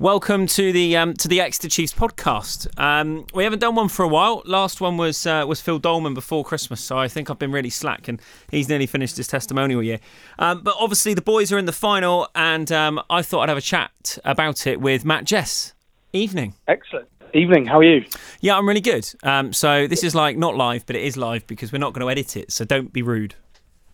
[0.00, 2.66] Welcome to the um, to the Exeter Chiefs podcast.
[2.80, 4.40] Um, we haven't done one for a while.
[4.46, 7.68] Last one was uh, was Phil Dolman before Christmas, so I think I've been really
[7.68, 8.18] slack, and
[8.50, 10.00] he's nearly finished his testimonial year.
[10.38, 13.58] Um, but obviously, the boys are in the final, and um, I thought I'd have
[13.58, 15.74] a chat about it with Matt Jess.
[16.14, 16.54] Evening.
[16.66, 17.06] Excellent.
[17.34, 17.66] Evening.
[17.66, 18.06] How are you?
[18.40, 19.06] Yeah, I'm really good.
[19.22, 22.06] Um, so this is like not live, but it is live because we're not going
[22.06, 22.52] to edit it.
[22.52, 23.34] So don't be rude.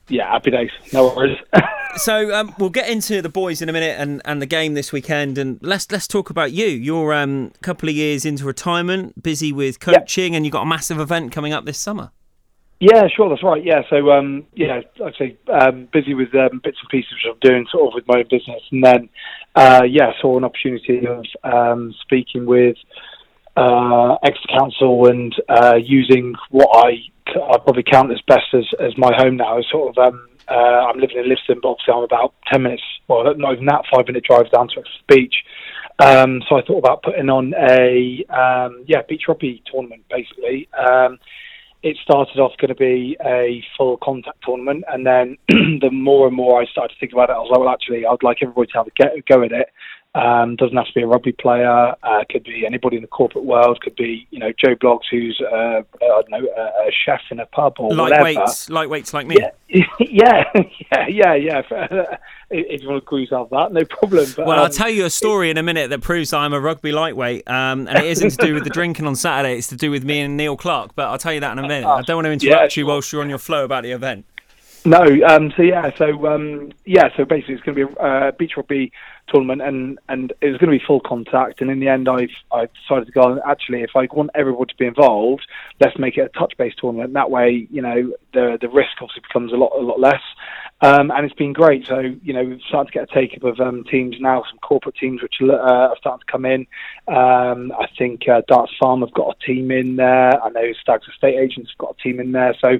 [0.09, 0.71] Yeah, happy days.
[0.93, 1.39] No worries.
[1.97, 4.93] so um, we'll get into the boys in a minute and, and the game this
[4.93, 6.67] weekend, and let's let's talk about you.
[6.67, 10.37] You're a um, couple of years into retirement, busy with coaching, yep.
[10.37, 12.13] and you've got a massive event coming up this summer.
[12.79, 13.65] Yeah, sure, that's right.
[13.65, 17.39] Yeah, so um, yeah, I'd say um, busy with um, bits and pieces which I'm
[17.41, 19.09] doing sort of with my own business, and then
[19.55, 22.77] uh, yeah, saw an opportunity of um, speaking with
[23.57, 28.97] uh, ex council and uh, using what I I probably count as best as, as
[28.97, 29.61] my home now.
[29.71, 33.25] Sort of, um, uh, I'm living in Lympstone, but obviously I'm about ten minutes, well,
[33.37, 35.35] not even that, five minute drive down to Beach.
[35.99, 40.05] Um, so I thought about putting on a um, yeah beach rugby tournament.
[40.11, 41.19] Basically, um,
[41.83, 45.39] it started off going to be a full contact tournament, and then
[45.81, 48.05] the more and more I started to think about it, I was like, well, actually,
[48.05, 49.69] I'd like everybody to have a go at it.
[50.17, 51.95] Um, doesn't have to be a rugby player.
[52.03, 53.79] Uh, could be anybody in the corporate world.
[53.83, 57.39] Could be you know Joe Bloggs, who's uh, I don't know a, a, chef in
[57.39, 59.37] a pub or lightweights, lightweights like me.
[59.39, 60.45] Yeah, yeah,
[60.91, 61.35] yeah, yeah.
[61.35, 62.17] yeah.
[62.51, 64.27] if you want to call yourself that, no problem.
[64.35, 66.61] But, well, um, I'll tell you a story in a minute that proves I'm a
[66.61, 69.59] rugby lightweight, um, and it isn't to do with the drinking on Saturday.
[69.59, 70.95] It's to do with me and Neil Clark.
[70.95, 71.87] But I'll tell you that in a minute.
[71.87, 74.25] I don't want to interrupt yeah, you whilst you're on your flow about the event.
[74.87, 78.31] No, um, so yeah, so um, yeah, so basically it's going to be a uh,
[78.31, 78.93] beach rugby
[79.27, 81.61] tournament, and and it was going to be full contact.
[81.61, 83.41] And in the end, I've I decided to go.
[83.45, 85.45] Actually, if I want everyone to be involved,
[85.81, 87.15] let's make it a touch based tournament.
[87.15, 90.23] That way, you know, the the risk obviously becomes a lot a lot less.
[90.83, 91.85] Um, and it's been great.
[91.89, 94.59] So you know, we've started to get a take up of um, teams now, some
[94.59, 96.65] corporate teams which uh, are starting to come in.
[97.09, 100.41] Um, I think uh, Darts Farm have got a team in there.
[100.41, 102.55] I know Stags Estate Agents have got a team in there.
[102.61, 102.79] So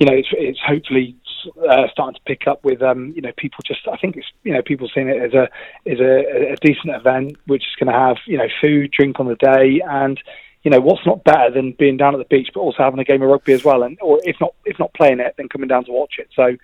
[0.00, 1.14] you know, it's, it's hopefully
[1.68, 4.52] uh, starting to pick up with um, you know people just I think it's you
[4.52, 5.48] know people seeing it as a
[5.90, 9.26] as a, a decent event which is going to have you know food drink on
[9.26, 10.20] the day and
[10.62, 13.04] you know what's not better than being down at the beach but also having a
[13.04, 15.68] game of rugby as well and or if not if not playing it then coming
[15.68, 16.28] down to watch it.
[16.34, 16.56] So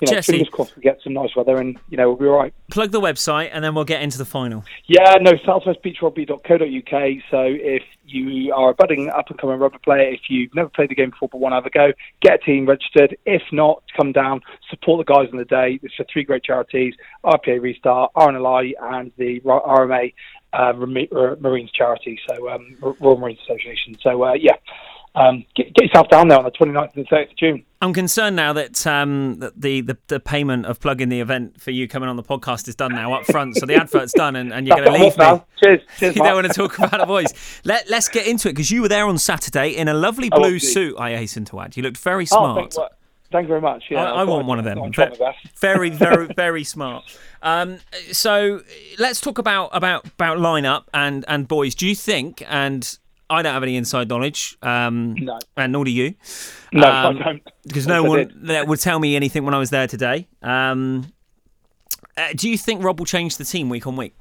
[0.00, 2.26] you know, Jesse, fingers crossed we get some nice weather and, you know, we'll be
[2.26, 2.54] all right.
[2.70, 4.64] Plug the website and then we'll get into the final.
[4.86, 7.22] Yeah, no, southwestbeachrugby.co.uk.
[7.30, 10.90] So if you are a budding up and coming rugby player, if you've never played
[10.90, 13.16] the game before but want to have a go, get a team registered.
[13.26, 15.78] If not, come down, support the guys on the day.
[15.82, 16.94] There's three great charities,
[17.24, 20.12] RPA Restart, RNLI and the RMA
[20.52, 23.96] uh, Marines charity, so um, Royal Marines Association.
[24.00, 24.56] So, uh, yeah
[25.18, 27.64] um, get, get, yourself down there on the 29th and 30th of June.
[27.80, 31.70] I'm concerned now that, um, that the, the, the payment of plugging the event for
[31.70, 33.56] you coming on the podcast is done now up front.
[33.56, 35.24] So the advert's done, and, and you're going to leave me.
[35.24, 35.46] Now.
[35.62, 36.16] Cheers, cheers.
[36.16, 37.32] you don't want to talk about the boys.
[37.64, 40.56] Let Let's get into it because you were there on Saturday in a lovely blue
[40.56, 40.96] oh, suit.
[40.98, 42.74] I hasten to add, you looked very smart.
[42.78, 42.88] Oh,
[43.30, 43.84] thank, you very much.
[43.90, 44.92] Yeah, I, I want one of them.
[45.56, 47.04] Very, very, very smart.
[47.42, 47.78] Um,
[48.12, 48.62] so
[48.98, 51.74] let's talk about about about lineup and and boys.
[51.74, 52.98] Do you think and
[53.30, 55.38] I don't have any inside knowledge, um, no.
[55.56, 56.14] and nor do you.
[56.72, 57.42] No, um, I don't.
[57.66, 60.28] Because no one that would tell me anything when I was there today.
[60.42, 61.12] Um,
[62.16, 64.14] uh, do you think Rob will change the team week on week?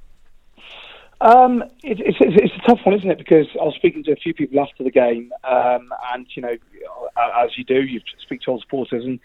[1.19, 3.17] Um, it, it's, it's, it's, a tough one, isn't it?
[3.17, 6.55] Because I was speaking to a few people after the game, um, and you know,
[7.17, 9.19] as you do, you speak to all supporters, and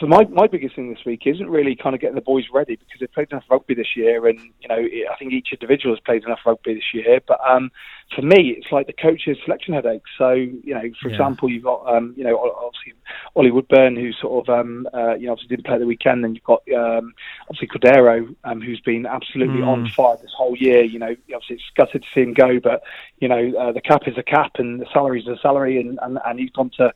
[0.00, 2.74] so my, my biggest thing this week isn't really kind of getting the boys ready
[2.74, 6.00] because they've played enough rugby this year, and you know I think each individual has
[6.00, 7.20] played enough rugby this year.
[7.24, 7.70] But um,
[8.12, 10.02] for me, it's like the coach's selection headache.
[10.18, 11.14] So you know, for yeah.
[11.14, 12.94] example, you've got um, you know obviously
[13.36, 16.34] Ollie Woodburn, who sort of um, uh, you know obviously didn't play the weekend, and
[16.34, 17.14] you've got um,
[17.48, 19.68] obviously Cordero, um, who's been absolutely mm.
[19.68, 20.82] on fire this whole year.
[20.82, 22.82] You know, obviously it's gutted to see him go, but
[23.20, 26.00] you know uh, the cap is a cap, and the salary is a salary, and,
[26.02, 26.92] and, and he's gone to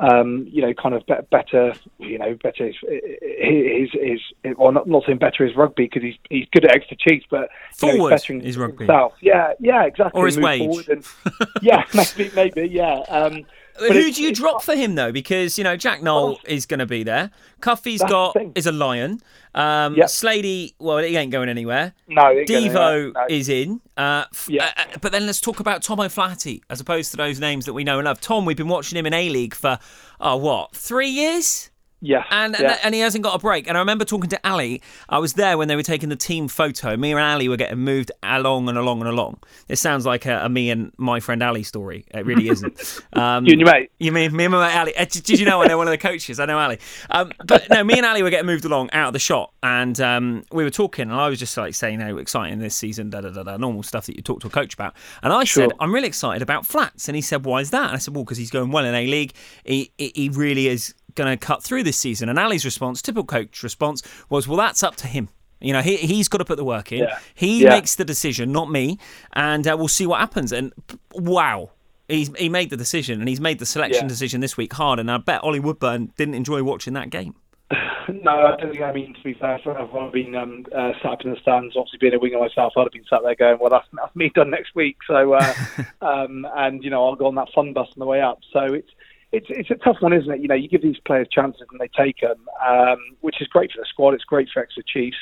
[0.00, 2.76] um, you know, kind of be- better, you know, better his,
[3.20, 6.74] his, his, his well, not, not saying better his rugby because he's he's good at
[6.74, 8.84] Exeter Chiefs, but forward know, bettering his rugby.
[8.86, 9.14] Himself.
[9.20, 10.20] Yeah, yeah, exactly.
[10.20, 10.88] Or his Move wage.
[10.88, 11.06] And,
[11.62, 13.00] yeah, maybe, maybe, yeah.
[13.08, 13.44] Um,
[13.78, 15.12] who do you drop for him though?
[15.12, 17.30] Because you know Jack Nowell oh, is going to be there.
[17.60, 19.20] Cuffy's got is a lion.
[19.54, 20.08] Um, yep.
[20.08, 21.92] Slady, well, he ain't going anywhere.
[22.08, 23.26] No, Devo no.
[23.28, 23.80] is in.
[23.96, 24.64] Uh, yeah.
[24.64, 27.74] Uh, uh, but then let's talk about Tom O'Flaherty as opposed to those names that
[27.74, 28.20] we know and love.
[28.20, 29.78] Tom, we've been watching him in A League for
[30.20, 31.70] oh what three years.
[32.04, 32.78] Yes, and, yeah.
[32.82, 33.68] and he hasn't got a break.
[33.68, 34.82] And I remember talking to Ali.
[35.08, 36.96] I was there when they were taking the team photo.
[36.96, 39.38] Me and Ali were getting moved along and along and along.
[39.68, 42.04] It sounds like a, a me and my friend Ali story.
[42.10, 42.72] It really isn't.
[43.12, 43.90] Um, you and your mate.
[43.98, 44.96] You mean me and my mate Ali?
[44.96, 46.40] Uh, did, did, you know I know one of the coaches?
[46.40, 46.78] I know Ali.
[47.10, 50.00] Um, but no, me and Ali were getting moved along out of the shot, and
[50.00, 53.20] um, we were talking, and I was just like saying, "How exciting this season!" Da
[53.20, 53.56] da da da.
[53.58, 54.94] Normal stuff that you talk to a coach about.
[55.22, 55.64] And I sure.
[55.64, 58.14] said, "I'm really excited about flats," and he said, "Why is that?" And I said,
[58.14, 59.34] "Well, because he's going well in A League.
[59.64, 62.28] He he really is." Going to cut through this season.
[62.28, 65.28] And Ali's response, typical coach response, was, well, that's up to him.
[65.60, 66.98] You know, he, he's got to put the work in.
[67.00, 67.18] Yeah.
[67.34, 67.70] He yeah.
[67.70, 68.98] makes the decision, not me.
[69.32, 70.52] And uh, we'll see what happens.
[70.52, 70.72] And
[71.14, 71.70] wow,
[72.08, 74.08] he's, he made the decision and he's made the selection yeah.
[74.08, 74.98] decision this week hard.
[74.98, 77.36] And I bet Ollie Woodburn didn't enjoy watching that game.
[78.08, 78.82] No, I don't think.
[78.82, 81.76] I mean, to be fair, I've been um, uh, sat up in the stands.
[81.76, 84.30] Obviously, being a winger myself, I'd have been sat there going, "Well, that's, that's me
[84.34, 85.54] done next week." So, uh,
[86.02, 88.40] um, and you know, I'll go on that fun bus on the way up.
[88.52, 88.90] So it's
[89.32, 90.40] it's it's a tough one, isn't it?
[90.40, 93.72] You know, you give these players chances and they take them, um, which is great
[93.72, 94.14] for the squad.
[94.14, 95.16] It's great for Exeter Chiefs.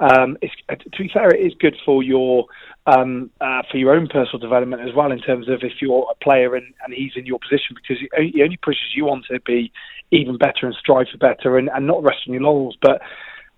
[0.00, 0.38] Um,
[0.70, 2.46] uh, to be fair, it is good for your
[2.86, 5.12] um, uh, for your own personal development as well.
[5.12, 8.42] In terms of if you're a player and, and he's in your position, because it
[8.42, 9.70] only pushes you on to be
[10.10, 12.78] even better and strive for better, and, and not rest on your laurels.
[12.80, 13.02] But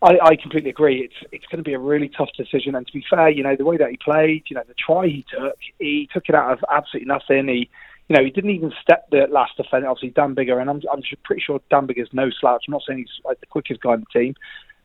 [0.03, 1.01] I, I completely agree.
[1.03, 2.75] It's it's going to be a really tough decision.
[2.75, 5.07] And to be fair, you know, the way that he played, you know, the try
[5.07, 7.47] he took, he took it out of absolutely nothing.
[7.47, 7.71] He
[8.13, 9.89] you know, he didn't even step the last defender.
[9.89, 12.65] Obviously, Dan Biggar, and I'm, I'm pretty sure Dan Biggar's no slouch.
[12.69, 14.35] I'm not saying he's like the quickest guy in the team,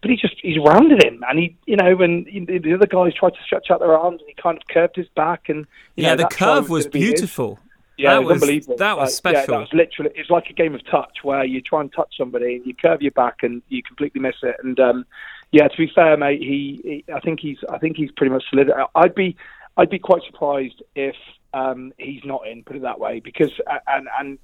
[0.02, 3.32] but he just he's rounded him, and he, you know, when the other guys tried
[3.32, 6.24] to stretch out their arms, and he kind of curved his back, and yeah, know,
[6.24, 7.60] the curve was, was beautiful.
[7.98, 8.78] Yeah, that was, was unbelievable.
[8.78, 9.40] That was like, special.
[9.40, 10.12] Yeah, that was literally.
[10.16, 13.02] It's like a game of touch where you try and touch somebody and you curve
[13.02, 14.56] your back and you completely miss it.
[14.64, 15.06] And um,
[15.52, 18.44] yeah, to be fair, mate, he, he, I think he's, I think he's pretty much
[18.52, 18.72] solid.
[18.96, 19.36] I'd be,
[19.76, 21.16] I'd be quite surprised if
[21.54, 22.64] um, he's not in.
[22.64, 23.52] Put it that way, because
[23.88, 24.40] and and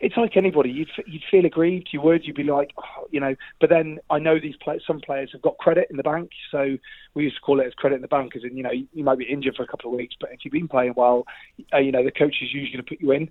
[0.00, 0.70] it's like anybody.
[0.70, 1.90] You'd you'd feel aggrieved.
[1.92, 2.24] You would.
[2.24, 3.34] You'd be like, oh, you know.
[3.60, 4.82] But then I know these players.
[4.86, 6.30] Some players have got credit in the bank.
[6.50, 6.76] So
[7.14, 9.04] we used to call it as credit in the bank, as in you know you
[9.04, 11.24] might be injured for a couple of weeks, but if you've been playing well,
[11.72, 13.30] uh, you know the coach is usually going to put you in.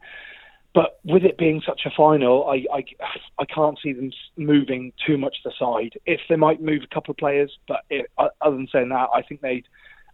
[0.74, 2.84] But with it being such a final, I, I,
[3.40, 6.00] I can't see them moving too much to the side.
[6.06, 9.24] If they might move a couple of players, but it, other than saying that, I
[9.24, 9.66] think they'd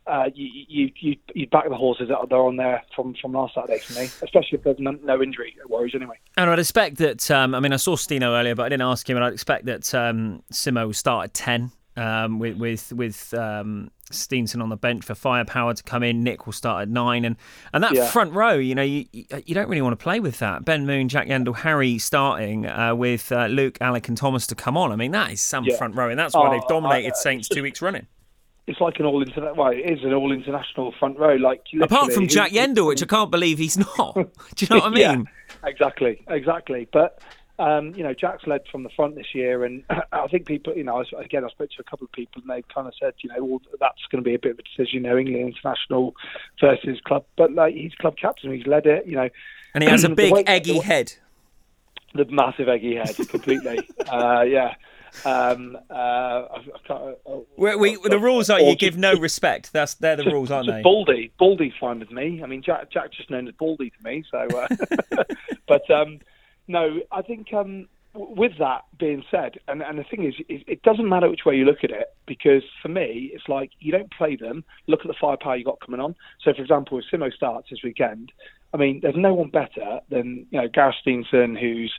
[0.08, 3.56] uh, you, you, you, you back the horses that are on there from, from last
[3.56, 6.16] Saturday for me, especially if there's no, no injury worries anyway.
[6.38, 9.10] And I'd expect that, um, I mean, I saw Stino earlier, but I didn't ask
[9.10, 13.34] him, and I'd expect that um, Simo will start at 10 um, with with, with
[13.34, 16.24] um, Steenson on the bench for firepower to come in.
[16.24, 17.38] Nick will start at nine, and
[17.74, 18.10] and that yeah.
[18.10, 20.66] front row, you know, you you don't really want to play with that.
[20.66, 24.76] Ben Moon, Jack Yeandle, Harry starting uh, with uh, Luke, Alec, and Thomas to come
[24.78, 24.92] on.
[24.92, 25.78] I mean, that is some yeah.
[25.78, 28.08] front row, and that's why oh, they've dominated I, uh, Saints two weeks running
[28.68, 29.56] it's like an all international.
[29.56, 31.36] Well, it is an all international front row.
[31.36, 34.14] Like apart from Jack Yeandle, which I can't believe he's not.
[34.16, 34.26] Do
[34.58, 35.00] you know what I mean?
[35.02, 36.88] yeah, exactly, exactly.
[36.92, 37.22] But
[37.58, 40.84] um, you know, Jack's led from the front this year, and I think people, you
[40.84, 43.30] know, again, I spoke to a couple of people, and they kind of said, you
[43.30, 46.16] know, well, that's going to be a bit of a decision, you know, England international
[46.60, 49.30] versus club, but like he's club captain, he's led it, you know,
[49.74, 51.14] and he has a big way, eggy the, head.
[52.14, 53.80] The massive eggy head, completely.
[54.08, 54.76] uh, yeah.
[55.24, 57.14] Um, uh, I, I
[57.56, 59.72] we, we, the rules are you give no respect.
[59.74, 60.82] That's they're the rules, aren't they?
[60.82, 62.42] Baldy, Baldy's fine with me.
[62.44, 64.24] I mean, Jack, Jack's just known as Baldy to me.
[64.30, 65.24] So, uh,
[65.68, 66.20] but um,
[66.68, 71.08] no, I think um, with that being said, and, and the thing is, it doesn't
[71.08, 74.36] matter which way you look at it because for me, it's like you don't play
[74.36, 74.64] them.
[74.88, 76.16] Look at the firepower you got coming on.
[76.42, 78.32] So, for example, if Simo starts this weekend,
[78.74, 81.94] I mean, there's no one better than you know Gareth Steenson, who's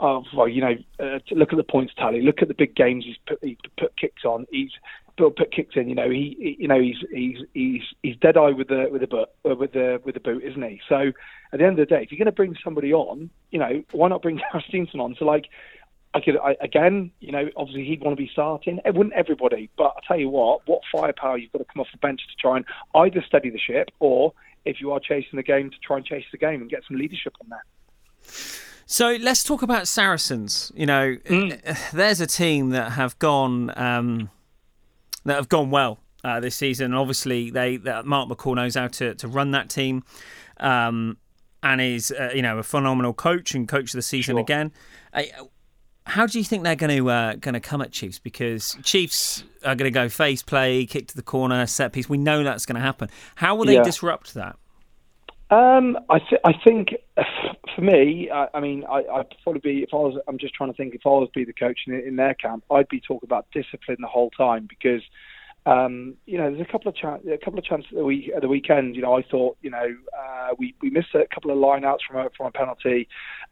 [0.00, 3.04] of well, you know, uh, look at the points tally, look at the big games
[3.04, 4.46] he's put, he put kicks on.
[4.50, 4.70] He's
[5.16, 5.88] put, put kicks in.
[5.88, 9.00] You know, he, he, you know, he's he's he's he's dead eye with the with
[9.00, 10.80] the boot uh, with the with the boot, isn't he?
[10.88, 11.12] So
[11.52, 13.82] at the end of the day, if you're going to bring somebody on, you know,
[13.92, 15.16] why not bring Gareth on?
[15.18, 15.46] So like.
[16.14, 18.80] I could I, again, you know, obviously he'd want to be starting.
[18.82, 21.88] It wouldn't everybody, but I tell you what, what firepower you've got to come off
[21.92, 22.64] the bench to try and
[22.94, 24.32] either steady the ship, or
[24.64, 26.96] if you are chasing the game, to try and chase the game and get some
[26.96, 28.67] leadership on that.
[28.90, 30.72] So let's talk about Saracens.
[30.74, 31.90] You know, mm.
[31.92, 34.30] there's a team that have gone um,
[35.26, 36.94] that have gone well uh, this season.
[36.94, 40.04] Obviously, they Mark McCall knows how to, to run that team,
[40.56, 41.18] um,
[41.62, 44.40] and is uh, you know a phenomenal coach and coach of the season sure.
[44.40, 44.72] again.
[45.12, 45.24] Uh,
[46.06, 48.18] how do you think they're going to uh, going to come at Chiefs?
[48.18, 52.08] Because Chiefs are going to go face play, kick to the corner, set piece.
[52.08, 53.10] We know that's going to happen.
[53.34, 53.82] How will they yeah.
[53.82, 54.56] disrupt that?
[55.50, 56.94] Um, I, th- I think
[57.74, 60.20] for me, I, I mean, I, would probably be if I was.
[60.28, 62.64] I'm just trying to think if I was be the coach in, in their camp,
[62.70, 65.02] I'd be talking about discipline the whole time because
[65.66, 68.42] Um, you know, there's a couple of chan- a couple of chances at the, at
[68.42, 68.96] the weekend.
[68.96, 69.88] You know, I thought, you know,
[70.18, 73.08] uh, we we missed a couple of lineouts from a from a penalty.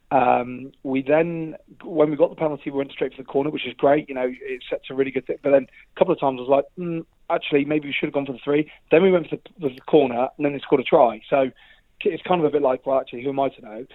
[0.09, 3.67] Um, we then, when we got the penalty, we went straight for the corner, which
[3.67, 4.07] is great.
[4.09, 5.37] You know, it sets a really good thing.
[5.43, 8.13] But then a couple of times I was like, mm, actually, maybe we should have
[8.13, 8.71] gone for the three.
[8.89, 11.21] Then we went for the, for the corner, and then they scored a try.
[11.29, 11.51] So
[12.01, 13.85] it's kind of a bit like, well, actually, who am I to know?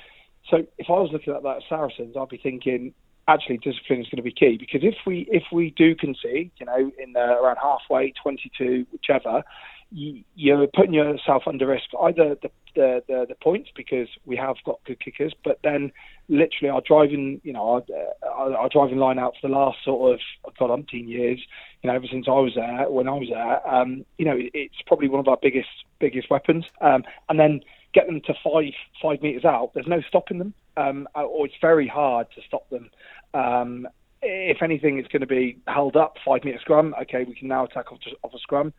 [0.50, 2.94] So if I was looking at that Saracens, I'd be thinking,
[3.28, 6.66] actually, discipline is going to be key because if we if we do concede, you
[6.66, 9.44] know, in the, around halfway, 22, whichever,
[9.92, 14.56] you, you're putting yourself under risk either the, the, the, the points because we have
[14.64, 15.92] got good kickers, but then
[16.28, 17.82] literally our driving, you know, our,
[18.26, 21.40] our, our driving line out for the last sort of God umpteen years,
[21.82, 24.74] you know, ever since I was there, when I was there, um, you know, it's
[24.86, 25.68] probably one of our biggest
[26.00, 27.60] biggest weapons, um, and then
[27.92, 29.72] get them to five five meters out.
[29.74, 32.90] There's no stopping them, um, or it's very hard to stop them.
[33.34, 33.88] Um,
[34.22, 36.94] if anything, it's going to be held up five meter scrum.
[37.02, 38.72] Okay, we can now attack off, off a scrum.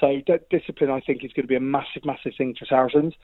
[0.00, 0.20] So
[0.50, 3.14] discipline, I think, is going to be a massive, massive thing for Saracens.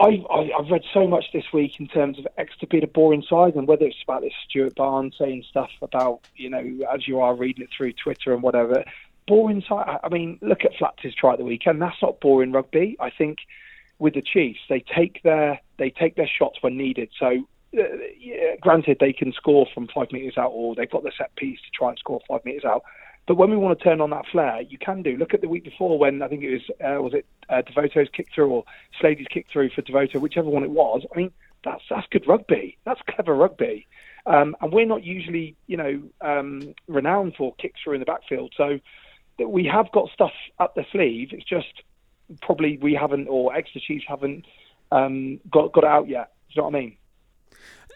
[0.00, 0.24] I,
[0.58, 3.68] I've read so much this week in terms of Exeter being a boring side, and
[3.68, 7.62] whether it's about this Stuart Barnes saying stuff about, you know, as you are reading
[7.62, 8.84] it through Twitter and whatever.
[9.28, 10.00] Boring side.
[10.02, 11.80] I mean, look at Flats' try at the weekend.
[11.80, 12.96] That's not boring rugby.
[12.98, 13.38] I think
[14.02, 17.08] with the Chiefs, they take their they take their shots when needed.
[17.18, 17.46] So,
[17.78, 17.82] uh,
[18.18, 21.60] yeah, granted, they can score from five meters out, or they've got the set piece
[21.60, 22.82] to try and score five meters out.
[23.28, 25.16] But when we want to turn on that flare, you can do.
[25.16, 28.08] Look at the week before when I think it was uh, was it uh, Devoto's
[28.12, 28.64] kick through or
[29.00, 31.06] Slady's kick through for Devoto, whichever one it was.
[31.14, 31.30] I mean,
[31.64, 32.78] that's that's good rugby.
[32.84, 33.86] That's clever rugby.
[34.26, 38.52] Um, and we're not usually, you know, um, renowned for kicks through in the backfield.
[38.56, 38.78] So
[39.38, 41.28] we have got stuff up the sleeve.
[41.32, 41.82] It's just
[42.40, 44.44] probably we haven't, or Exeter Chiefs haven't
[44.90, 46.32] um, got got it out yet.
[46.48, 46.96] Do you know what I mean?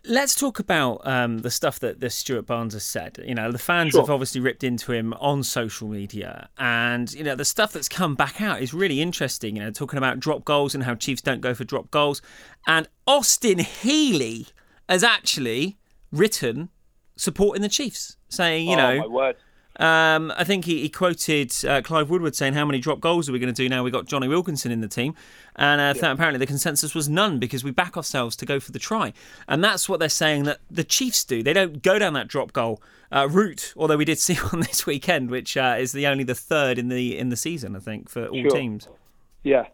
[0.09, 3.19] Let's talk about um, the stuff that the Stuart Barnes has said.
[3.27, 4.03] You know, the fans Sure.
[4.03, 8.15] have obviously ripped into him on social media, and you know the stuff that's come
[8.15, 9.57] back out is really interesting.
[9.57, 12.23] You know, talking about drop goals and how Chiefs don't go for drop goals,
[12.67, 14.47] and Austin Healey
[14.89, 15.77] has actually
[16.13, 16.69] written
[17.17, 19.37] supporting the Chiefs, saying, you know, oh my word.
[19.79, 23.33] Um, I think he, he quoted uh, Clive Woodward saying, "How many drop goals are
[23.33, 23.83] we going to do now?
[23.83, 25.15] We got Jonny Wilkinson in the team,"
[25.57, 28.73] and uh, th- apparently the consensus was none because we back ourselves to go for
[28.73, 29.13] the try,
[29.47, 31.43] and that's what they're saying that the Chiefs do.
[31.43, 34.87] They don't go down that drop goal uh, route, although we did see one this
[34.87, 38.09] weekend, which uh, is the only the third in the in the season, I think,
[38.09, 38.51] for all Sure.
[38.51, 38.89] teams.
[39.45, 39.67] Yeah,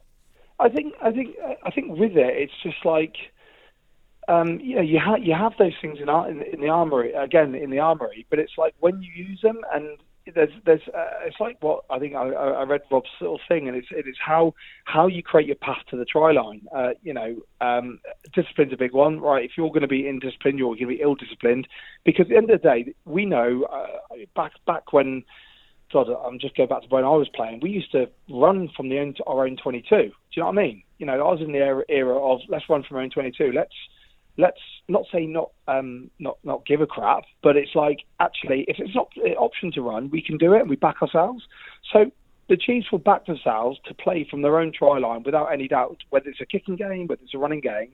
[0.59, 3.15] I think I think I think with it, it's just like
[4.29, 7.55] um, you know you have you have those things in, in in the armory again
[7.55, 9.99] in the armory, but it's like when you use them and
[10.35, 13.77] there's there's uh, it's like what I think I, I read Rob's little thing and
[13.77, 16.63] it's it is how how you create your path to the try line.
[16.75, 17.99] Uh, you know, um,
[18.33, 19.45] discipline's a big one, right?
[19.45, 21.67] If you're going to be indisciplined, you're going to be ill disciplined,
[22.05, 25.25] because at the end of the day, we know uh, back back when.
[25.93, 27.61] God, I'm just going back to when I was playing.
[27.61, 29.85] We used to run from the own, our own 22.
[29.91, 30.83] Do you know what I mean?
[30.97, 33.53] You know, I was in the era, era of let's run from our own 22.
[33.55, 33.75] Let's
[34.39, 38.79] let's not say not um, not not give a crap, but it's like actually if
[38.79, 41.45] it's not an option to run, we can do it and we back ourselves.
[41.93, 42.11] So
[42.49, 45.99] the Chiefs will back themselves to play from their own try line without any doubt,
[46.11, 47.93] whether it's a kicking game, whether it's a running game.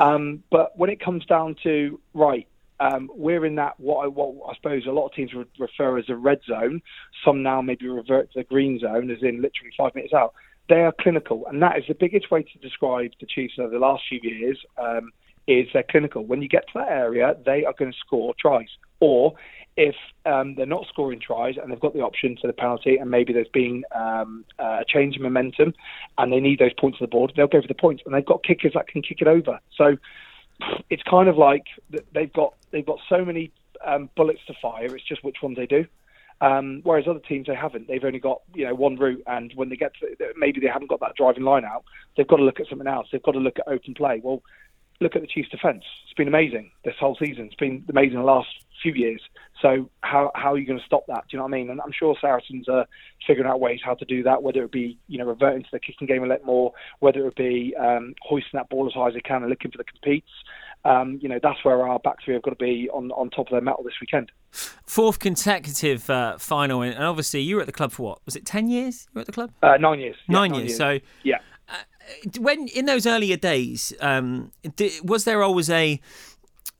[0.00, 2.48] Um, but when it comes down to right,
[2.80, 5.98] um, we're in that what I, what I suppose a lot of teams would refer
[5.98, 6.82] as a red zone.
[7.24, 10.34] Some now maybe revert to the green zone, as in literally five minutes out.
[10.68, 13.78] They are clinical, and that is the biggest way to describe the Chiefs over the
[13.78, 14.58] last few years.
[14.78, 15.12] Um,
[15.46, 16.24] is they're clinical.
[16.24, 18.68] When you get to that area, they are going to score tries.
[19.00, 19.34] Or
[19.76, 19.94] if
[20.26, 23.32] um, they're not scoring tries and they've got the option to the penalty, and maybe
[23.32, 25.74] there's been um, a change in momentum,
[26.18, 28.24] and they need those points on the board, they'll go for the points, and they've
[28.24, 29.58] got kickers that can kick it over.
[29.76, 29.96] So
[30.90, 31.64] it's kind of like
[32.14, 33.50] they've got they've got so many
[33.84, 34.94] um, bullets to fire.
[34.94, 35.86] It's just which ones they do.
[36.40, 37.86] Um, whereas other teams they haven't.
[37.86, 40.88] They've only got you know one route, and when they get to maybe they haven't
[40.88, 41.84] got that driving line out,
[42.16, 43.08] they've got to look at something else.
[43.10, 44.20] They've got to look at open play.
[44.22, 44.42] Well,
[45.00, 45.84] look at the Chiefs' defence.
[46.04, 47.46] It's been amazing this whole season.
[47.46, 48.48] It's been amazing the last
[48.82, 49.20] few years.
[49.60, 51.24] So how how are you going to stop that?
[51.28, 51.70] Do you know what I mean?
[51.70, 52.86] And I'm sure Saracens are
[53.26, 54.42] figuring out ways how to do that.
[54.42, 57.36] Whether it be you know reverting to the kicking game a little more, whether it
[57.36, 60.30] be um, hoisting that ball as high as they can and looking for the competes.
[60.84, 63.46] Um, you know that's where our back three have got to be on on top
[63.46, 64.32] of their metal this weekend.
[64.50, 68.18] Fourth consecutive uh, final, and obviously you were at the club for what?
[68.26, 69.06] Was it ten years?
[69.10, 69.52] You were at the club?
[69.62, 70.16] Uh, nine years.
[70.28, 70.76] Yeah, nine, years.
[70.76, 71.38] So yeah.
[72.38, 74.52] When in those earlier days, um,
[75.02, 76.00] was there always a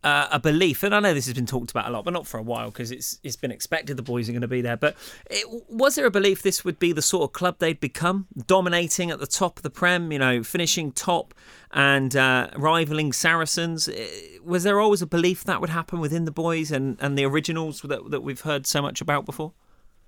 [0.05, 0.83] uh, a belief?
[0.83, 2.71] And I know this has been talked about a lot, but not for a while
[2.71, 4.77] because it's it's been expected the boys are going to be there.
[4.77, 4.97] But
[5.31, 9.11] it, was there a belief this would be the sort of club they'd become, dominating
[9.11, 11.35] at the top of the Prem, you know, finishing top
[11.73, 13.89] and uh, rivaling Saracens?
[13.89, 17.25] Eh, Was there always a belief that would happen within the boys and, and the
[17.25, 19.53] originals that that we've heard so much about before?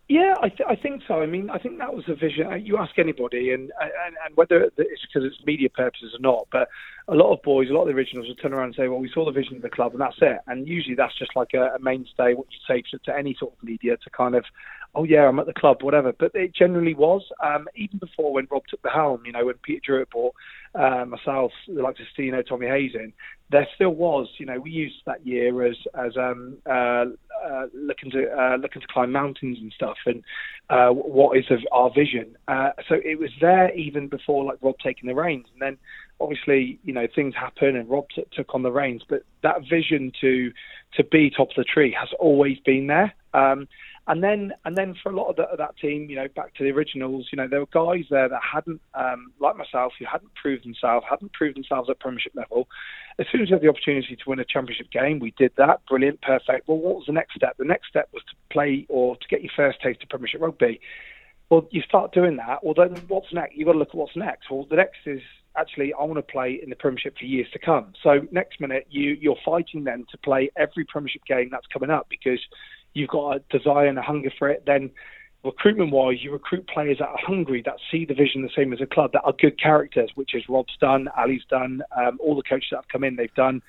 [0.09, 1.23] Yeah, I, th- I think so.
[1.23, 2.47] I mean, I think that was a vision.
[2.47, 6.47] Uh, you ask anybody, and and, and whether it's because it's media purposes or not,
[6.53, 6.69] but
[7.09, 8.99] a lot of boys, a lot of the originals will turn around and say, "Well,
[8.99, 11.55] we saw the vision of the club, and that's it." And usually, that's just like
[11.55, 14.45] a, a mainstay, what you say to, to any sort of media to kind of,
[14.95, 18.49] "Oh yeah, I'm at the club, whatever." But it generally was, um, even before when
[18.51, 19.23] Rob took the helm.
[19.27, 20.35] You know, when Peter Drewett bought
[20.75, 23.13] uh, myself, like Stino, Tommy Hayes in,
[23.51, 24.29] there still was.
[24.39, 27.07] You know, we used that year as as um, uh,
[27.45, 30.23] uh, looking to uh, looking to climb mountains and stuff, and
[30.71, 32.37] uh, what is of our vision.
[32.49, 35.79] Uh, so it was there even before like Rob taking the reins, and then
[36.21, 40.13] obviously you know things happen and Rob t- took on the reins, but that vision
[40.21, 40.51] to
[40.97, 43.15] to be top of the tree has always been there.
[43.35, 43.69] Um,
[44.07, 46.55] and then and then for a lot of, the, of, that team, you know, back
[46.55, 50.05] to the originals, you know, there were guys there that hadn't, um, like myself, who
[50.05, 52.69] hadn't proved themselves, hadn't proved themselves at Premiership level.
[53.19, 55.81] As soon as we had the opportunity to win a Championship game, we did that.
[55.89, 56.69] Brilliant, perfect.
[56.69, 57.57] Well, what was the next step?
[57.57, 60.81] The next step was to play or to get your first taste of Premiership rugby.
[61.49, 62.63] Well, you start doing that.
[62.63, 63.57] Well, then what's next?
[63.57, 64.51] You've got to look at what's next.
[64.51, 65.21] Well, the next is
[65.57, 67.93] actually I want to play in the Premiership for years to come.
[68.03, 72.07] So next minute you you're fighting then to play every Premiership game that's coming up
[72.11, 72.41] because
[72.95, 74.91] you've got a desire and a hunger for it, then
[75.45, 78.81] recruitment wise, you recruit players that are hungry, that see the vision the same as
[78.81, 82.43] a club, that are good characters, which is Rob's done, Ali's done, um, all the
[82.43, 83.61] coaches that have come in, they've done,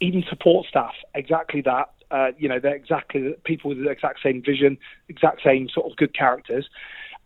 [0.00, 1.90] even support staff, exactly that.
[2.10, 4.78] Uh, you know, they're exactly people with the exact same vision,
[5.08, 6.68] exact same sort of good characters.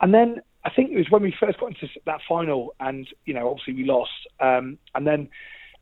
[0.01, 3.35] And then I think it was when we first got into that final, and you
[3.35, 5.29] know, obviously we lost, um, and then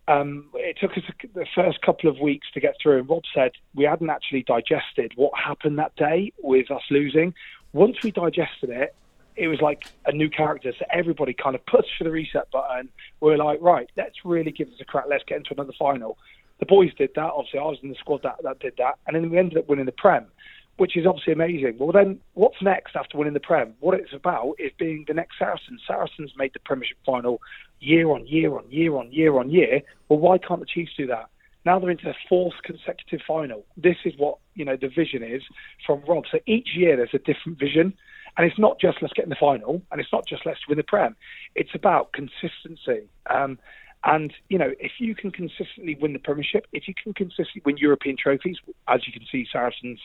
[0.09, 2.99] um, it took us the first couple of weeks to get through.
[2.99, 7.35] And Rob said we hadn't actually digested what happened that day with us losing.
[7.73, 8.95] Once we digested it,
[9.37, 10.73] it was like a new character.
[10.77, 12.89] So everybody kind of pushed for the reset button.
[13.21, 15.05] We're like, right, let's really give this a crack.
[15.09, 16.17] Let's get into another final.
[16.59, 17.31] The boys did that.
[17.37, 18.95] Obviously, I was in the squad that, that did that.
[19.07, 20.27] And then we ended up winning the Prem
[20.79, 21.77] which is obviously amazing.
[21.79, 23.75] Well, then what's next after winning the Prem?
[23.81, 25.83] What it's about is being the next Saracens.
[25.87, 27.41] Saracens made the Premiership final
[27.81, 29.83] year on year on year on year on year.
[30.09, 31.29] Well, why can't the Chiefs do that?
[31.65, 33.67] Now they're into their fourth consecutive final.
[33.77, 35.43] This is what you know the vision is
[35.85, 36.25] from Rob.
[36.31, 37.93] So each year there's a different vision,
[38.37, 40.79] and it's not just let's get in the final, and it's not just let's win
[40.79, 41.17] the Prem.
[41.57, 43.09] It's about consistency.
[43.29, 43.59] Um,
[44.05, 47.77] and, you know, if you can consistently win the Premiership, if you can consistently win
[47.77, 49.99] European trophies, as you can see Saracens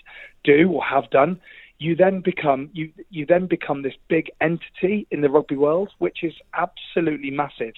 [0.43, 1.39] do or have done,
[1.79, 6.23] you then become you you then become this big entity in the rugby world, which
[6.23, 7.73] is absolutely massive.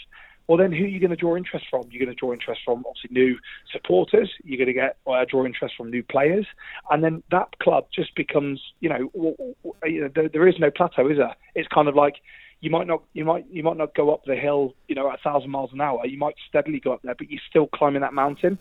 [0.48, 1.84] Well, then who are you going to draw interest from?
[1.90, 3.38] You're going to draw interest from obviously new
[3.72, 4.32] supporters.
[4.44, 6.46] You're going to get uh, draw interest from new players,
[6.92, 11.36] and then that club just becomes, you know, there is no plateau, is there?
[11.56, 12.18] It's kind of like
[12.66, 15.20] you might not you might you might not go up the hill you know at
[15.20, 16.04] a thousand miles an hour.
[16.08, 18.58] You might steadily go up there but you're still climbing that mountain.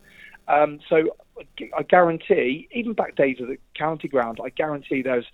[0.47, 1.15] Um, so
[1.75, 5.25] I guarantee even back days of the county ground I guarantee there's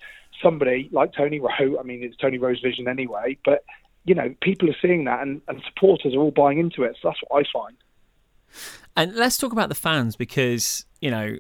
[0.42, 1.78] somebody like Tony Rowe.
[1.78, 3.66] I mean it's Tony Rowe's vision anyway but
[4.06, 6.96] you know people are seeing that and, and supporters are all buying into it.
[7.02, 7.76] So that's what I find.
[8.96, 11.38] And let's talk about the fans because you know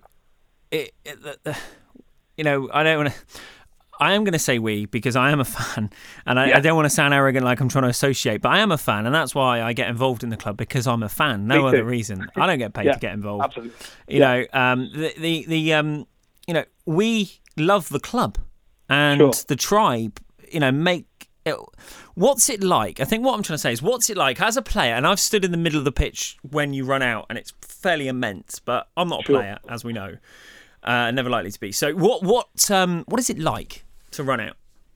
[0.69, 1.57] it, it the, the,
[2.35, 3.39] you know I don't want to
[4.01, 5.91] I am going to say we because I am a fan,
[6.25, 6.57] and I, yeah.
[6.57, 8.77] I, don't want to sound arrogant like I'm trying to associate, but I am a
[8.77, 11.45] fan, and that's why I get involved in the club because I'm a fan.
[11.45, 12.27] No other reason.
[12.35, 13.43] I don't get paid yeah, to get involved.
[13.43, 13.75] Absolutely.
[14.07, 14.33] You yeah.
[14.33, 16.07] know, um, the the, the um,
[16.47, 18.39] you know, we love the club
[18.89, 19.31] and sure.
[19.47, 20.19] the tribe.
[20.51, 21.55] You know, make it,
[22.15, 22.99] what's it like?
[22.99, 24.95] I think what I'm trying to say is, what's it like as a player?
[24.95, 27.53] And I've stood in the middle of the pitch when you run out, and it's
[27.61, 28.57] fairly immense.
[28.57, 29.35] But I'm not a sure.
[29.37, 30.17] player, as we know,
[30.81, 31.71] uh, never likely to be.
[31.71, 34.53] So, what what um, what is it like to run it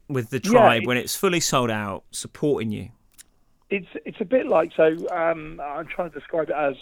[0.07, 2.89] with the tribe yeah, when it's fully sold out, supporting you?
[3.69, 4.85] It's it's a bit like so.
[5.11, 6.75] Um, I'm trying to describe it as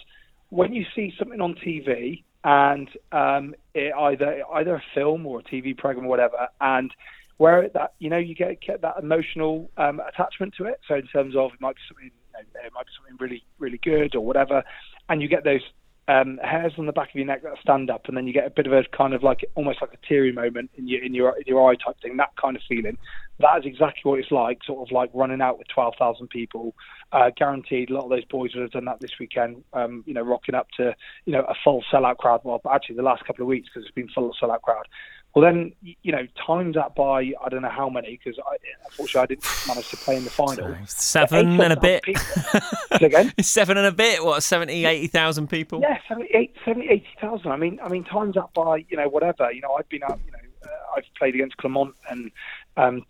[0.50, 5.42] when you see something on TV and um, it either either a film or a
[5.42, 6.92] TV program or whatever, and
[7.38, 10.80] where that you know you get, get that emotional um, attachment to it.
[10.86, 13.44] So in terms of it might be something, you know, it might be something really
[13.58, 14.62] really good or whatever,
[15.08, 15.62] and you get those
[16.06, 18.46] um, hairs on the back of your neck that stand up, and then you get
[18.46, 21.14] a bit of a kind of like almost like a teary moment in your in
[21.14, 22.16] your in your eye type thing.
[22.16, 22.98] That kind of feeling.
[23.40, 26.74] That is exactly what it's like, sort of like running out with twelve thousand people.
[27.12, 29.64] Uh, guaranteed, a lot of those boys would have done that this weekend.
[29.72, 32.42] Um, you know, rocking up to you know a full sellout crowd.
[32.44, 34.86] Well, actually the last couple of weeks because it's been full sellout crowd.
[35.34, 38.38] Well, then you know, times that by I don't know how many because
[38.84, 40.76] unfortunately I didn't manage to play in the final.
[40.86, 42.04] Seven and a bit.
[42.92, 43.32] again?
[43.40, 44.24] Seven and a bit.
[44.24, 45.80] What 70, 80,000 people?
[45.80, 47.50] Yeah, 70, 70 80,000.
[47.50, 49.50] I mean, I mean, times that by you know whatever.
[49.50, 50.20] You know, I've been out.
[50.24, 52.30] You know, uh, I've played against Clermont and
[52.76, 53.04] um,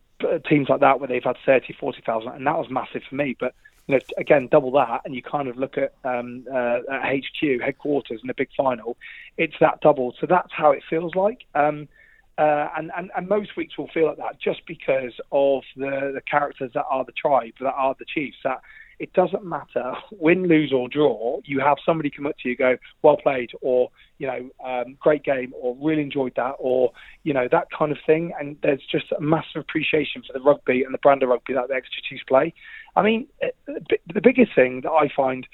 [0.49, 3.37] teams like that where they've had 30, 40,000, and that was massive for me.
[3.39, 3.55] But
[3.87, 7.61] you know, again, double that, and you kind of look at, um, uh, at HQ
[7.63, 8.97] headquarters in the big final.
[9.37, 11.45] It's that double, so that's how it feels like.
[11.55, 11.89] Um,
[12.37, 16.23] Uh, and, and, and most weeks will feel like that just because of the, the
[16.29, 18.37] characters that are the tribe, that are the Chiefs.
[18.43, 18.61] That
[18.99, 21.41] it doesn't matter win, lose or draw.
[21.45, 25.25] You have somebody come up to you, go well played, or you know um, great
[25.25, 26.93] game, or really enjoyed that, or
[27.23, 28.33] you know that kind of thing.
[28.39, 31.69] And there's just a massive appreciation for the rugby and the brand of rugby that
[31.69, 32.55] the Exeter Chiefs play.
[32.97, 35.47] I mean, eh, the biggest thing that I find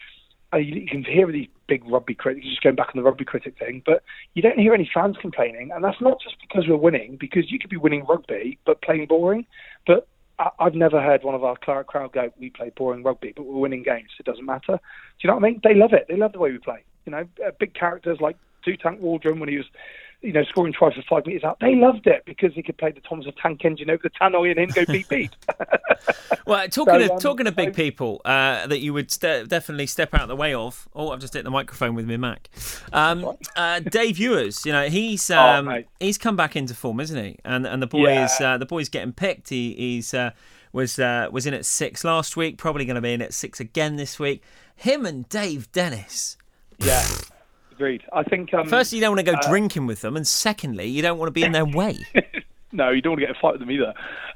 [0.53, 3.57] uh, you can hear these big rugby critics just going back on the rugby critic
[3.57, 4.03] thing, but
[4.35, 7.61] you don't hear any fans complaining, and that's not just because we're winning, because you
[7.61, 9.47] could be winning rugby but playing boring.
[9.87, 10.09] But
[10.59, 13.85] I've never heard one of our crowd go, "We play boring rugby, but we're winning
[13.85, 14.11] games.
[14.19, 15.61] It doesn't matter." Do you know what I mean?
[15.63, 16.07] They love it.
[16.09, 16.83] They love the way we play.
[17.07, 19.67] You know, uh, big characters like Two Waldrom when he was
[20.23, 21.59] you know, scoring tries for five metres out.
[21.61, 24.59] They loved it because he could play the Thomas Tank Engine over the tannoy and
[24.59, 25.35] him go beep beat.
[26.47, 29.87] well, talking so, of um, talking of big people uh, that you would st- definitely
[29.87, 30.89] step out of the way of.
[30.95, 32.51] Oh, I've just hit the microphone with my Mac.
[32.93, 37.01] Um, uh, Dave Ewers, you know, he's oh, um, oh, he's come back into form,
[37.01, 37.39] isn't he?
[37.45, 38.27] And and the boy yeah.
[38.27, 39.49] is uh, the boy's getting picked.
[39.49, 40.33] He, he's uh,
[40.73, 42.59] was uh, was in at six last week.
[42.59, 44.43] Probably going to be in at six again this week.
[44.77, 46.37] Him and Dave Dennis.
[46.79, 47.07] Yeah
[47.81, 48.03] agreed.
[48.13, 50.87] I think um, firstly you don't want to go uh, drinking with them, and secondly
[50.87, 51.99] you don't want to be in their way.
[52.73, 53.95] no, you don't want to get a fight with them either.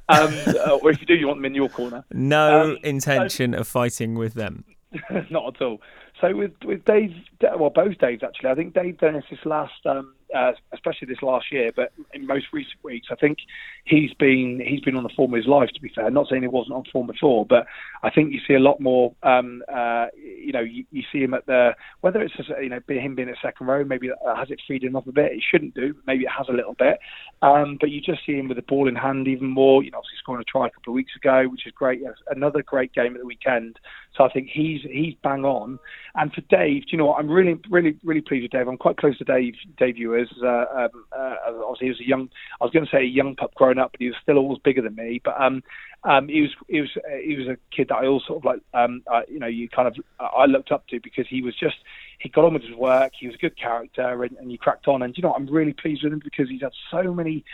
[0.09, 0.35] Um,
[0.66, 2.04] uh, or if you do, you want them in your corner.
[2.11, 4.64] No um, intention so, of fighting with them.
[5.30, 5.80] not at all.
[6.20, 8.50] So with with Dave, well, both Daves actually.
[8.50, 12.47] I think Dave Dennis this last um, uh, especially this last year, but in most
[12.53, 13.38] recent weeks, I think
[13.85, 15.70] he's been he's been on the form of his life.
[15.75, 17.66] To be fair, not saying he wasn't on form before, but
[18.03, 19.14] I think you see a lot more.
[19.23, 22.81] Um, uh, you know, you, you, see him at the whether it's just, you know
[22.88, 25.33] him being a second row, maybe has it freed him up a bit.
[25.33, 26.99] It shouldn't do, maybe it has a little bit,
[27.42, 29.83] um, but you just see him with the ball in hand even more.
[29.83, 32.03] You know, obviously scoring a try a couple of weeks ago, which is great.
[32.29, 33.79] Another great game at the weekend.
[34.16, 35.79] So I think he's he's bang on.
[36.14, 37.18] And for Dave, do you know what?
[37.18, 38.68] I'm really really really pleased with Dave.
[38.68, 42.29] I'm quite close to Dave Dave Ewers uh, um, uh, obviously he was a young.
[42.61, 44.59] I was going to say a young pup growing up, but he was still always
[44.61, 45.20] bigger than me.
[45.24, 45.62] But um,
[46.05, 46.90] um, he was he was
[47.22, 49.68] he was a kid that I all sort of like um, uh, you know you
[49.68, 51.77] kind of I looked up to because he was just
[52.18, 53.12] he got on with his work.
[53.18, 55.03] He was a good character, and, and you cracked on.
[55.03, 57.44] And do you know I'm really pleased with him because he's had so many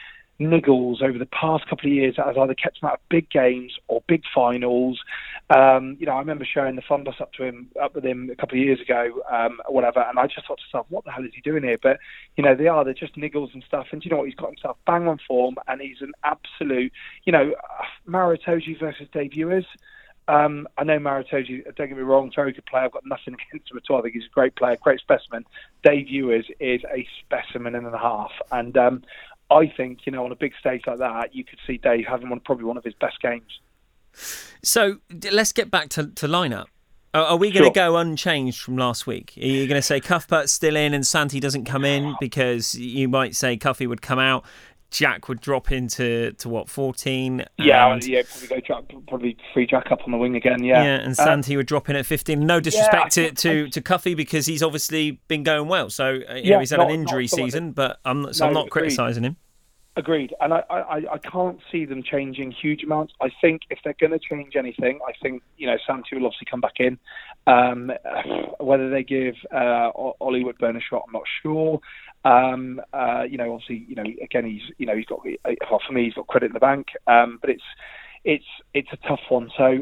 [0.40, 3.28] niggles over the past couple of years that has either kept him out of big
[3.30, 4.98] games or big finals.
[5.50, 8.30] Um, you know, I remember showing the fun bus up to him, up with him
[8.30, 11.04] a couple of years ago, um, or whatever, and I just thought to myself, what
[11.04, 11.78] the hell is he doing here?
[11.80, 11.98] But
[12.36, 13.88] you know, they are they're just niggles and stuff.
[13.92, 14.26] And you know what?
[14.26, 16.92] He's got himself bang on form, and he's an absolute,
[17.24, 17.54] you know,
[18.06, 19.66] Maro Itoje versus Ewers.
[20.30, 22.84] Um, I know Maro Itoje, don't get me wrong, very good player.
[22.84, 23.98] I've got nothing against him at all.
[23.98, 25.44] I think he's a great player, great specimen.
[25.82, 28.30] Dave Ewers is a specimen and a half.
[28.52, 29.02] And um,
[29.50, 32.30] I think, you know, on a big stage like that, you could see Dave having
[32.30, 33.60] one, probably one of his best games.
[34.62, 34.98] So
[35.30, 36.66] let's get back to, to lineup.
[37.12, 37.90] Are, we going to sure.
[37.90, 39.32] go unchanged from last week?
[39.36, 43.08] Are you going to say Cuthbert's still in and Santi doesn't come in because you
[43.08, 44.44] might say Cuffy would come out,
[44.90, 47.44] Jack would drop into to what fourteen?
[47.58, 50.64] Yeah, yeah, probably go Jack, probably free Jack up on the wing again.
[50.64, 52.46] Yeah, yeah, and Santi um, would drop in at fifteen.
[52.46, 55.90] No disrespect yeah, to to, to Cuffy because he's obviously been going well.
[55.90, 58.48] So uh, you yeah, know, he's had not, an injury season, but I'm so no,
[58.48, 59.36] I'm not criticising him.
[59.96, 63.12] Agreed, and I, I, I can't see them changing huge amounts.
[63.20, 66.46] I think if they're going to change anything, I think you know Santi will obviously
[66.50, 66.96] come back in.
[67.46, 67.90] Um,
[68.60, 71.80] whether they give uh, Ollie Woodburn a shot, I'm not sure.
[72.24, 75.92] Um, uh, you know, obviously, you know, again, he's you know he's got uh, for
[75.92, 77.62] me he's got credit in the bank, um, but it's
[78.24, 79.50] it's it's a tough one.
[79.56, 79.78] So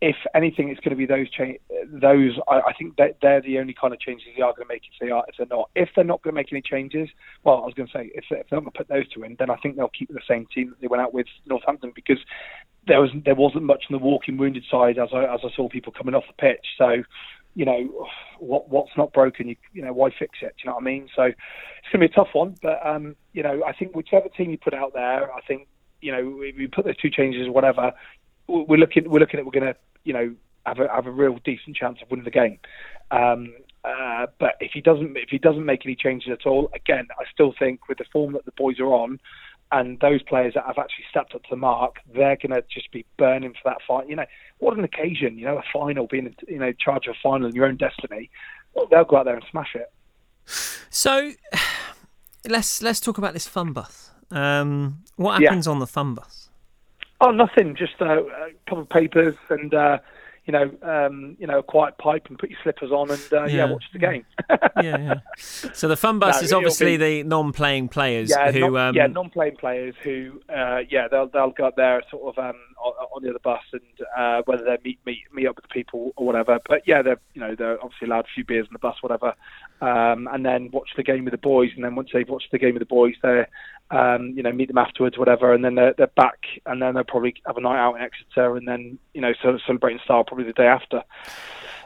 [0.00, 2.38] if anything, it's going to be those cha- those.
[2.48, 4.82] I, I think that they're the only kind of changes they are going to make
[4.84, 5.24] if they are.
[5.28, 7.08] If they're not, if they're not going to make any changes,
[7.42, 9.24] well, I was going to say if, if they're not going to put those two
[9.24, 11.92] in, then I think they'll keep the same team that they went out with Northampton
[11.94, 12.18] because
[12.86, 15.68] there was there wasn't much on the walking wounded side as I as I saw
[15.68, 16.66] people coming off the pitch.
[16.76, 17.02] So
[17.54, 20.74] you know what what's not broken you you know why fix it do you know
[20.74, 23.62] what I mean so it's going to be a tough one but um you know
[23.64, 25.68] I think whichever team you put out there I think
[26.00, 27.92] you know if you put those two changes or whatever
[28.48, 30.34] we're looking we're looking at we're going to you know,
[30.66, 32.58] have a have a real decent chance of winning the game.
[33.10, 37.08] Um, uh, but if he doesn't if he doesn't make any changes at all, again,
[37.18, 39.18] I still think with the form that the boys are on,
[39.72, 42.90] and those players that have actually stepped up to the mark, they're going to just
[42.92, 44.08] be burning for that fight.
[44.08, 44.26] You know,
[44.58, 45.38] what an occasion!
[45.38, 48.30] You know, a final, being you know charge of a final in your own destiny.
[48.90, 49.92] They'll go out there and smash it.
[50.90, 51.32] So,
[52.48, 54.10] let's let's talk about this fun bus.
[54.30, 55.72] Um, what happens yeah.
[55.72, 56.50] on the fun bus?
[57.20, 57.74] Oh, nothing.
[57.76, 59.98] Just uh, a couple of papers and uh,
[60.46, 63.44] you know, um, you know, a quiet pipe and put your slippers on and uh,
[63.44, 63.56] yeah.
[63.56, 63.72] yeah.
[63.72, 64.26] watch the game.
[64.50, 65.14] yeah, yeah.
[65.36, 68.94] So the fun bus no, is obviously be, the non-playing players yeah, who, non, um,
[68.94, 72.92] yeah, non-playing players who, uh, yeah, they'll they'll go up there sort of um, on,
[72.92, 73.82] on the other bus and
[74.16, 76.58] uh, whether they meet meet meet up with the people or whatever.
[76.68, 79.34] But yeah, they're you know they're obviously allowed a few beers on the bus, whatever,
[79.80, 81.70] um, and then watch the game with the boys.
[81.74, 83.46] And then once they've watched the game with the boys, they
[83.90, 87.04] um, you know meet them afterwards, whatever, and then they're, they're back, and then they'll
[87.04, 90.24] probably have a night out in Exeter, and then you know sort of celebrating style
[90.34, 91.02] probably the day after.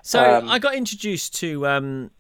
[0.03, 2.11] So Um, I got introduced to um,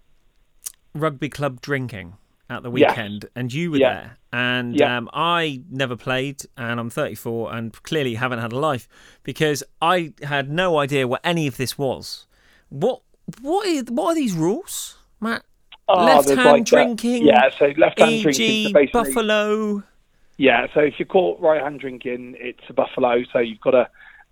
[0.95, 2.14] rugby club drinking
[2.51, 3.93] at the weekend, and you were Yeah.
[3.95, 4.17] there.
[4.33, 4.97] And Yeah.
[4.97, 8.88] um, I never played, and I'm 34, and clearly haven't had a life
[9.23, 12.27] because I had no idea what any of this was.
[12.69, 13.01] What
[13.43, 15.45] what are, what are these rules, Matt?
[15.87, 18.73] Oh, Left hand like, drinking, yeah, so left hand drinking.
[18.91, 19.83] So Buffalo.
[20.38, 23.23] Yeah, so if you're caught right hand drinking, it's a buffalo.
[23.33, 23.88] So you've got to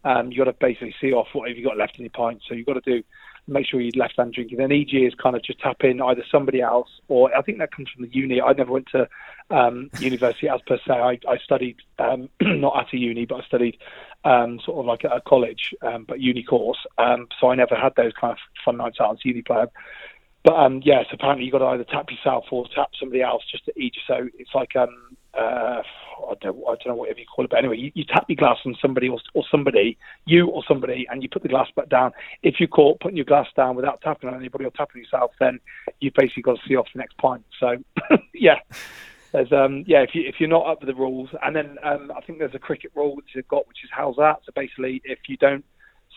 [0.06, 2.40] um, you've got to basically see off what have you got left in your pint.
[2.46, 3.02] So you've got to do
[3.48, 4.58] make sure you're left hand drinking.
[4.58, 7.72] Then EG is kind of just tap in either somebody else or I think that
[7.72, 8.40] comes from the uni.
[8.40, 9.08] I never went to
[9.50, 10.92] um, university as per se.
[10.92, 13.78] I, I studied um, not at a uni, but I studied
[14.24, 16.78] um, sort of like at a college, um, but uni course.
[16.98, 19.68] Um, so I never had those kind of fun nights out as uni player.
[20.44, 23.64] But um, yes, apparently you've got to either tap yourself or tap somebody else just
[23.64, 23.94] to eat.
[24.06, 25.82] So it's like um, uh,
[26.30, 28.36] I don't I don't know whatever you call it, but anyway, you, you tap your
[28.36, 31.88] glass on somebody or, or somebody, you or somebody, and you put the glass back
[31.88, 32.12] down.
[32.42, 35.60] If you're caught putting your glass down without tapping on anybody or tapping yourself, then
[36.00, 37.44] you basically got to see off the next pint.
[37.60, 37.76] So
[38.34, 38.56] yeah.
[39.32, 42.10] There's um yeah if you if you're not up with the rules and then um
[42.16, 45.02] I think there's a cricket rule which they've got which is how's that so basically
[45.04, 45.64] if you don't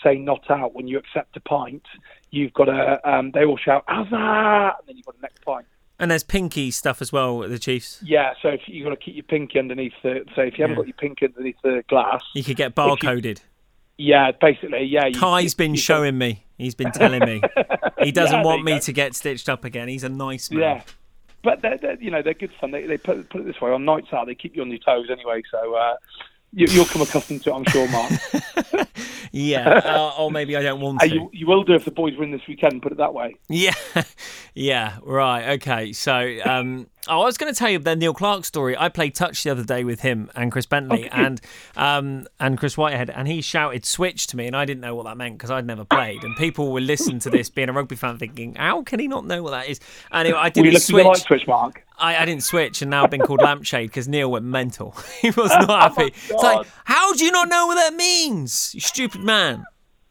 [0.03, 1.83] say not out when you accept a pint
[2.29, 5.43] you've got to um they all shout how's that and then you've got the next
[5.43, 5.65] pint
[5.99, 8.01] And there's pinky stuff as well at the Chiefs.
[8.03, 10.71] yeah so if you've got to keep your pinky underneath the so if you haven't
[10.77, 10.81] Yeah.
[10.81, 13.39] got your pinky underneath the glass You could get barcoded.
[13.97, 16.45] yeah basically yeah you, Kai's been you- showing me.
[16.57, 17.41] He's been telling me.
[18.01, 18.79] He doesn't Yeah, want me go.
[18.79, 19.89] to get stitched up again.
[19.89, 20.59] He's a nice man.
[20.61, 20.81] Yeah,
[21.43, 22.71] but they're, they're you know they're good fun.
[22.71, 24.79] They, they put put it this way: on nights out, they keep you on your
[24.79, 25.41] toes anyway.
[25.51, 25.95] So uh,
[26.53, 28.11] you, you'll come accustomed to it, I'm sure, Mark.
[29.31, 29.69] Yeah.
[29.69, 31.09] uh, or maybe I don't want to.
[31.09, 32.81] you, you will do if the boys win this weekend.
[32.81, 33.35] Put it that way.
[33.47, 33.75] Yeah,
[34.55, 35.93] yeah, right, okay.
[35.93, 38.75] So, um, oh, I was going to tell you the Neil Clark story.
[38.77, 41.11] I played touch the other day with him and Chris Bentley did you?
[41.11, 41.41] and
[41.75, 45.05] um, and Chris Whitehead, and he shouted "switch" to me, and I didn't know what
[45.05, 46.23] that meant because I'd never played.
[46.23, 49.25] And people were listening to this, being a rugby fan, thinking, "How can he not
[49.25, 49.79] know what that is?"
[50.11, 51.17] Anyway, I didn't switch.
[51.19, 51.83] switch, Mark?
[51.97, 54.95] I, I didn't switch, and now I've been called lampshade because Neil went mental.
[55.21, 56.13] he was not happy.
[56.13, 59.65] it's like, how do you not know what that means, you stupid man?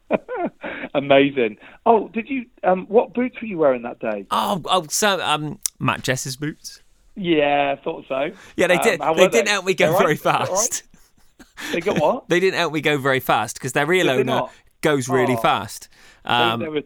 [0.93, 1.57] Amazing.
[1.85, 2.45] Oh, did you?
[2.63, 4.25] Um, what boots were you wearing that day?
[4.31, 6.81] Oh, oh, so um, Matt Jess's boots.
[7.15, 8.31] Yeah, I thought so.
[8.55, 9.01] Yeah, they Um, did.
[9.01, 10.25] how they didn't help me go very right?
[10.25, 10.47] Right?
[10.47, 10.83] fast.
[11.73, 12.25] They got what?
[12.29, 14.47] They didn't help me go very fast because their real Did owner
[14.81, 15.41] goes really Oh.
[15.41, 15.89] fast.
[16.23, 16.83] They- Um, they were,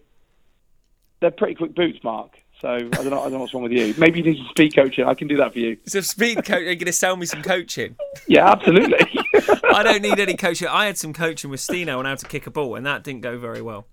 [1.20, 2.32] they're pretty quick boots, Mark.
[2.63, 3.19] So I don't know.
[3.19, 3.93] I don't know what's wrong with you.
[3.97, 5.04] Maybe you need some speed coaching.
[5.04, 5.76] I can do that for you.
[5.86, 7.97] so speed coach, are you going to sell me some coaching?
[8.26, 9.06] Yeah, absolutely.
[9.73, 10.69] I don't need any coaching.
[10.69, 13.19] I had some coaching with Stino on how to kick a ball, and that didn't
[13.19, 13.86] go very well.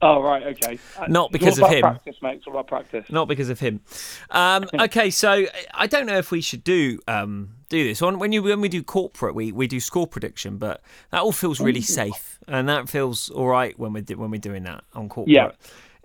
[0.00, 0.78] oh right, okay.
[0.98, 1.82] Uh, Not because all of about him.
[1.82, 2.36] Practice, mate.
[2.36, 3.04] It's all about practice.
[3.10, 3.82] Not because of him.
[4.30, 8.32] Um, okay, so I don't know if we should do um, do this when when
[8.32, 11.82] you when we do corporate, we, we do score prediction, but that all feels really
[11.82, 15.34] safe, and that feels all right when we're when we're doing that on corporate.
[15.34, 15.50] Yeah.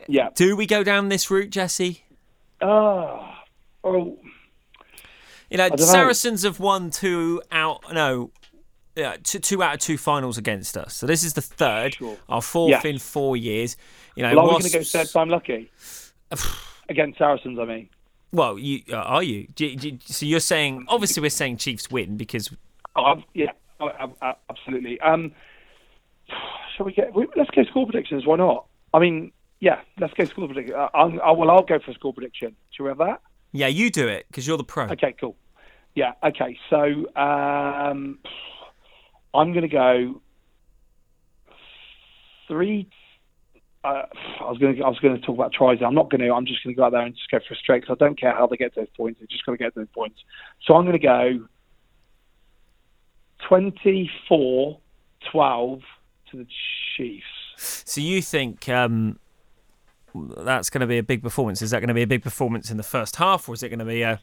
[0.07, 0.29] Yeah.
[0.35, 2.03] Do we go down this route, Jesse?
[2.61, 3.29] Oh,
[3.83, 4.17] oh,
[5.49, 5.85] You know, don't know.
[5.85, 7.81] Saracens have won two out.
[7.93, 8.31] No,
[8.95, 10.93] yeah, two, two out of two finals against us.
[10.95, 12.17] So this is the third, Sure.
[12.27, 12.89] our fourth Yeah.
[12.91, 13.77] in four years.
[14.15, 15.71] You know, well, are we going to go third time lucky
[16.89, 17.57] against Saracens?
[17.59, 17.89] I mean,
[18.31, 19.47] Well, you uh, are you?
[19.55, 22.51] Do, you- do, you- so you're saying obviously we're saying Chiefs win because
[22.95, 24.99] oh, yeah, oh, uh, uh, absolutely.
[25.01, 25.31] Um,
[26.75, 27.13] shall we get?
[27.15, 28.25] we- Let's go score predictions.
[28.25, 28.65] Why not?
[28.93, 30.75] I mean, yeah, let's go score prediction.
[30.75, 32.55] Uh, I'll, I, well, I'll go for a score prediction.
[32.71, 33.21] Shall we have that?
[33.51, 34.85] yeah, you do it because you're the pro.
[34.85, 35.35] Okay, cool.
[35.95, 36.57] Yeah, okay.
[36.69, 36.83] So
[37.19, 38.19] um,
[39.33, 40.21] I'm going to go
[42.47, 42.87] three.
[43.83, 44.03] Uh,
[44.41, 44.83] I was going to.
[44.83, 45.79] I was going to talk about tries.
[45.85, 46.33] I'm not going to.
[46.33, 48.05] I'm just going to go out there and just go for a straight because I
[48.05, 49.19] don't care how they get those points.
[49.19, 50.19] They're just going to get those points.
[50.65, 51.47] So I'm going to go
[53.49, 54.79] 24-12
[56.31, 56.45] to the
[56.95, 57.25] Chiefs.
[57.57, 59.17] So you think um,
[60.15, 61.61] that's going to be a big performance?
[61.61, 63.69] Is that going to be a big performance in the first half, or is it
[63.69, 64.19] going to be a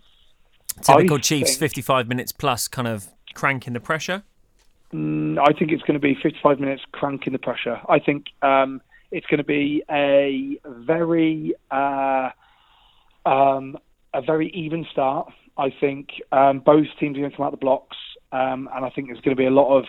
[0.82, 4.22] typical I Chiefs think- 55 minutes plus kind of cranking the pressure?
[4.92, 7.80] Mm, I think it's going to be 55 minutes cranking the pressure.
[7.88, 12.30] I think um, it's going to be a very uh,
[13.24, 13.76] um,
[14.14, 15.32] a very even start.
[15.58, 17.96] I think um, both teams are going to come out the blocks,
[18.30, 19.84] um, and I think there's going to be a lot of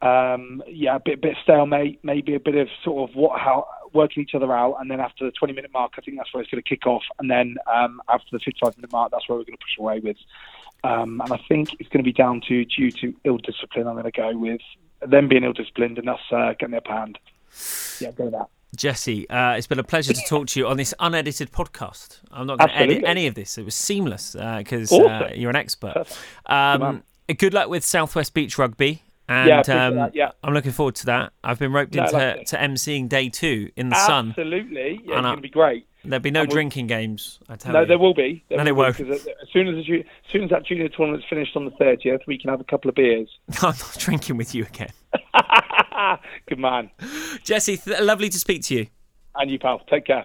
[0.00, 4.22] um, yeah, a bit bit stalemate, maybe a bit of sort of what how working
[4.22, 6.50] each other out, and then after the 20 minute mark, I think that's where it's
[6.50, 9.44] going to kick off, and then um, after the 55 minute mark, that's where we're
[9.44, 10.16] going to push away with.
[10.84, 13.86] Um, and I think it's going to be down to due to ill discipline.
[13.88, 14.60] I'm going to go with
[15.04, 17.18] them being ill disciplined and us uh, getting the upper hand.
[18.00, 18.48] Yeah, go with that.
[18.76, 22.20] Jesse, uh, it's been a pleasure to talk to you on this unedited podcast.
[22.30, 23.56] I'm not going to edit any of this.
[23.56, 25.36] It was seamless because Awesome.
[25.38, 26.04] you're an expert.
[26.46, 27.02] Um,
[27.38, 29.02] good luck with Southwest Beach Rugby.
[29.28, 30.30] And Yeah, um, that, yeah.
[30.42, 31.32] I'm looking forward to that.
[31.44, 34.30] I've been roped No, into like to emceeing day two in the sun.
[34.30, 35.86] Absolutely, yeah, it's going to be great.
[36.04, 37.38] There'll be no And we'll- drinking games.
[37.48, 37.86] I tell No, you.
[37.86, 38.42] there will be.
[38.48, 38.96] There No, there will won't.
[38.96, 39.20] be, as
[39.52, 42.48] soon as the, as soon as that junior tournament's finished on the thirtieth, we can
[42.50, 43.28] have a couple of beers.
[43.62, 44.92] I'm not drinking with you again.
[46.48, 46.90] Good man.
[47.44, 48.86] Jesse, th- lovely to speak to you.
[49.34, 49.80] And you, pal.
[49.90, 50.24] Take care.